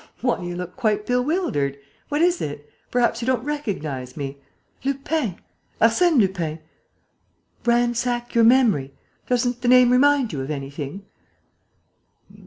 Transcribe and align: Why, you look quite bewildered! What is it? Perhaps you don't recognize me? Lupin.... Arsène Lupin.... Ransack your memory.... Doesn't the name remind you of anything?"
Why, 0.21 0.41
you 0.43 0.55
look 0.55 0.75
quite 0.75 1.05
bewildered! 1.05 1.77
What 2.09 2.23
is 2.23 2.41
it? 2.41 2.67
Perhaps 2.89 3.21
you 3.21 3.27
don't 3.27 3.43
recognize 3.43 4.17
me? 4.17 4.39
Lupin.... 4.83 5.37
Arsène 5.79 6.19
Lupin.... 6.19 6.57
Ransack 7.67 8.33
your 8.33 8.43
memory.... 8.43 8.95
Doesn't 9.27 9.61
the 9.61 9.67
name 9.67 9.91
remind 9.91 10.33
you 10.33 10.41
of 10.41 10.49
anything?" 10.49 11.05